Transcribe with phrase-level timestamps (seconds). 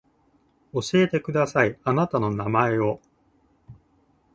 [0.73, 2.99] 教えてくださいあなたの名前を